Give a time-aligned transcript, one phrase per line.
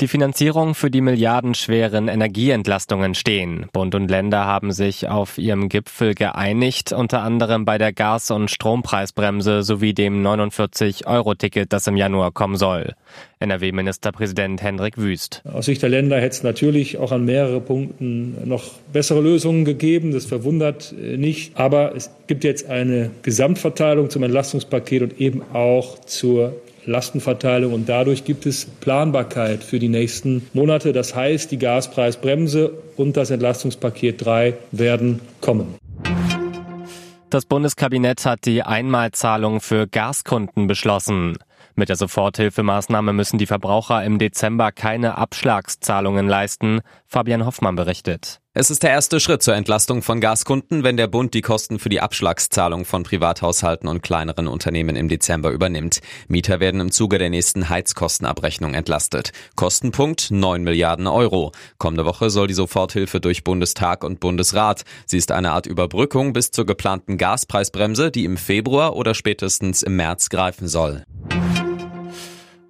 [0.00, 3.66] Die Finanzierung für die milliardenschweren Energieentlastungen stehen.
[3.72, 8.50] Bund und Länder haben sich auf ihrem Gipfel geeinigt, unter anderem bei der Gas- und
[8.50, 12.94] Strompreisbremse sowie dem 49-Euro-Ticket, das im Januar kommen soll.
[13.38, 15.42] NRW-Ministerpräsident Hendrik Wüst.
[15.44, 20.10] Aus Sicht der Länder hätte es natürlich auch an mehreren Punkten noch bessere Lösungen gegeben.
[20.10, 21.56] Das verwundert äh, nicht.
[21.56, 26.56] Aber es gibt jetzt eine Gesamtverteilung zum Entlastungspaket und eben auch zur
[26.86, 30.92] Lastenverteilung und dadurch gibt es Planbarkeit für die nächsten Monate.
[30.92, 35.74] Das heißt, die Gaspreisbremse und das Entlastungspaket 3 werden kommen.
[37.30, 41.38] Das Bundeskabinett hat die Einmalzahlung für Gaskunden beschlossen.
[41.74, 46.80] Mit der Soforthilfemaßnahme müssen die Verbraucher im Dezember keine Abschlagszahlungen leisten.
[47.08, 48.40] Fabian Hoffmann berichtet.
[48.56, 51.88] Es ist der erste Schritt zur Entlastung von Gaskunden, wenn der Bund die Kosten für
[51.88, 56.00] die Abschlagszahlung von Privathaushalten und kleineren Unternehmen im Dezember übernimmt.
[56.28, 59.32] Mieter werden im Zuge der nächsten Heizkostenabrechnung entlastet.
[59.56, 61.50] Kostenpunkt 9 Milliarden Euro.
[61.78, 64.84] Kommende Woche soll die Soforthilfe durch Bundestag und Bundesrat.
[65.04, 69.96] Sie ist eine Art Überbrückung bis zur geplanten Gaspreisbremse, die im Februar oder spätestens im
[69.96, 71.02] März greifen soll.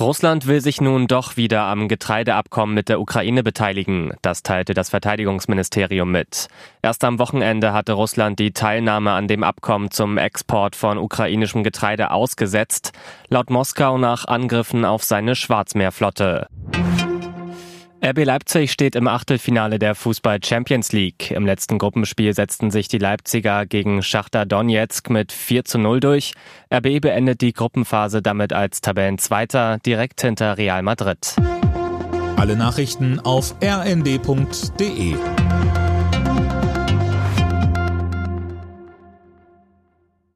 [0.00, 4.14] Russland will sich nun doch wieder am Getreideabkommen mit der Ukraine beteiligen.
[4.22, 6.48] Das teilte das Verteidigungsministerium mit.
[6.80, 12.12] Erst am Wochenende hatte Russland die Teilnahme an dem Abkommen zum Export von ukrainischem Getreide
[12.12, 12.92] ausgesetzt,
[13.28, 16.46] laut Moskau nach Angriffen auf seine Schwarzmeerflotte.
[18.02, 21.30] RB Leipzig steht im Achtelfinale der Fußball Champions League.
[21.32, 26.32] Im letzten Gruppenspiel setzten sich die Leipziger gegen Schachter Donetsk mit 4 zu 0 durch.
[26.72, 31.36] RB beendet die Gruppenphase damit als Tabellenzweiter direkt hinter Real Madrid.
[32.36, 35.16] Alle Nachrichten auf rnd.de